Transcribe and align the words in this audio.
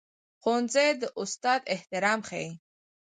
ښوونځی 0.41 0.87
د 1.01 1.03
استاد 1.21 1.61
احترام 1.73 2.19
ښيي 2.29 2.49